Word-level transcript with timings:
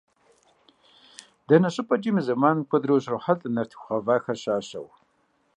Дэнэ 1.47 1.69
щӏыпӏэкӏи 1.73 2.11
мы 2.15 2.21
зэманым 2.25 2.65
куэдрэ 2.69 2.91
ущрохьэлӏэ 2.93 3.49
нартыху 3.53 3.87
гъэвахэр 4.05 4.37
щащэу. 4.41 4.87